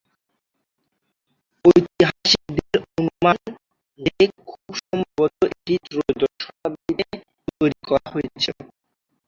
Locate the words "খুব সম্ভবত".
4.41-5.33